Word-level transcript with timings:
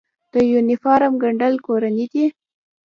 د 0.33 0.35
یونیفورم 0.51 1.13
ګنډل 1.23 1.55
کورني 1.65 2.05
دي؟ 2.13 2.25